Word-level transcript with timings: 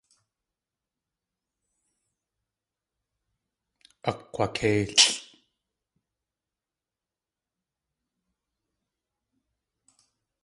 Akg̲wakéilʼ. 4.09 5.05